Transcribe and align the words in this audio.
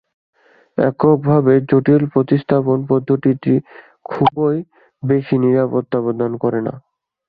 এককভাবে 0.77 1.53
জটিল 1.69 2.03
প্রতিস্থাপন 2.13 2.79
পদ্ধতিটি 2.89 3.53
খুব 4.09 4.33
বেশি 5.03 5.35
নিরাপত্তা 5.43 5.97
প্রদান 6.05 6.31
করে 6.43 6.59
না। 6.67 6.73